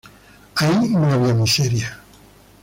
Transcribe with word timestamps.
Ahí 0.55 0.89
no 0.89 1.11
había 1.13 1.35
miseria. 1.35 1.99